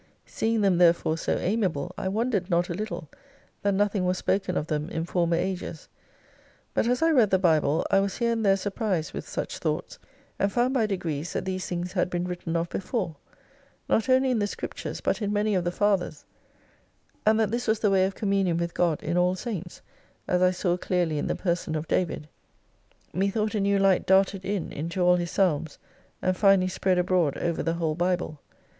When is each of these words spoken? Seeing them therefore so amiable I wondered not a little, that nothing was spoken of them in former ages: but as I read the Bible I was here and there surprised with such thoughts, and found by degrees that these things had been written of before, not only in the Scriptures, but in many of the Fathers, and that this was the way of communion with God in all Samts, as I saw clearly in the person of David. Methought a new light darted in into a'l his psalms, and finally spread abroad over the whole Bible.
Seeing 0.25 0.61
them 0.61 0.79
therefore 0.79 1.15
so 1.15 1.37
amiable 1.37 1.91
I 1.95 2.07
wondered 2.07 2.49
not 2.49 2.69
a 2.69 2.73
little, 2.73 3.07
that 3.61 3.75
nothing 3.75 4.03
was 4.03 4.17
spoken 4.17 4.57
of 4.57 4.65
them 4.65 4.89
in 4.89 5.05
former 5.05 5.35
ages: 5.37 5.89
but 6.73 6.87
as 6.87 7.03
I 7.03 7.11
read 7.11 7.29
the 7.29 7.37
Bible 7.37 7.85
I 7.91 7.99
was 7.99 8.17
here 8.17 8.31
and 8.31 8.43
there 8.43 8.57
surprised 8.57 9.13
with 9.13 9.29
such 9.29 9.59
thoughts, 9.59 9.99
and 10.39 10.51
found 10.51 10.73
by 10.73 10.87
degrees 10.87 11.33
that 11.33 11.45
these 11.45 11.67
things 11.67 11.93
had 11.93 12.09
been 12.09 12.27
written 12.27 12.55
of 12.55 12.67
before, 12.69 13.15
not 13.87 14.09
only 14.09 14.31
in 14.31 14.39
the 14.39 14.47
Scriptures, 14.47 15.01
but 15.01 15.21
in 15.21 15.31
many 15.31 15.53
of 15.53 15.63
the 15.65 15.71
Fathers, 15.71 16.25
and 17.23 17.39
that 17.39 17.51
this 17.51 17.67
was 17.67 17.77
the 17.77 17.91
way 17.91 18.03
of 18.07 18.15
communion 18.15 18.57
with 18.57 18.73
God 18.73 19.03
in 19.03 19.17
all 19.17 19.35
Samts, 19.35 19.81
as 20.27 20.41
I 20.41 20.49
saw 20.49 20.77
clearly 20.77 21.19
in 21.19 21.27
the 21.27 21.35
person 21.35 21.75
of 21.75 21.87
David. 21.87 22.27
Methought 23.13 23.53
a 23.53 23.59
new 23.59 23.77
light 23.77 24.07
darted 24.07 24.45
in 24.45 24.71
into 24.71 25.01
a'l 25.03 25.17
his 25.17 25.29
psalms, 25.29 25.77
and 26.23 26.35
finally 26.35 26.69
spread 26.69 26.97
abroad 26.97 27.37
over 27.37 27.61
the 27.61 27.73
whole 27.75 27.93
Bible. 27.93 28.39